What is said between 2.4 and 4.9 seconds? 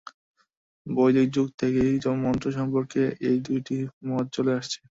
সম্পর্কে এই দুটি মত চলে আসছে।